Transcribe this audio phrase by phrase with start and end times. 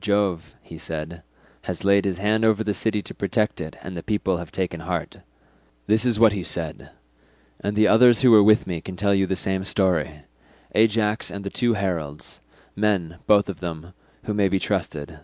[0.00, 1.22] 'Jove,' he said,
[1.66, 4.80] 'has laid his hand over the city to protect it, and the people have taken
[4.80, 5.18] heart.'
[5.86, 6.90] This is what he said,
[7.60, 11.48] and the others who were with me can tell you the same story—Ajax and the
[11.48, 12.40] two heralds,
[12.74, 13.92] men, both of them,
[14.24, 15.20] who may be trusted.